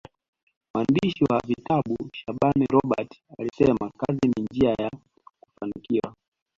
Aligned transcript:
mwandishi 0.75 1.23
wa 1.23 1.39
vitabu 1.47 2.09
shaaban 2.13 2.65
robert 2.69 3.21
alisema 3.37 3.89
kazi 3.97 4.21
ni 4.35 4.43
njia 4.51 4.69
ya 4.69 4.89
kufanikiwa 5.41 6.15